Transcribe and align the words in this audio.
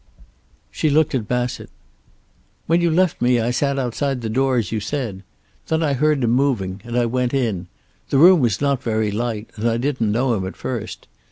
She 0.71 0.89
looked 0.89 1.13
at 1.13 1.27
Bassett. 1.27 1.69
"When 2.65 2.81
you 2.81 2.89
left 2.89 3.21
me, 3.21 3.39
I 3.39 3.51
sat 3.51 3.77
outside 3.77 4.21
the 4.21 4.31
door, 4.31 4.57
as 4.57 4.71
you 4.71 4.79
said. 4.79 5.21
Then 5.67 5.83
I 5.83 5.93
heard 5.93 6.23
him 6.23 6.31
moving, 6.31 6.81
and 6.83 6.97
I 6.97 7.05
went 7.05 7.35
in. 7.35 7.67
The 8.09 8.17
room 8.17 8.39
was 8.39 8.61
not 8.61 8.81
very 8.81 9.11
light, 9.11 9.51
and 9.57 9.69
I 9.69 9.77
didn't 9.77 10.11
know 10.11 10.33
him 10.33 10.47
at 10.47 10.55
first. 10.57 11.07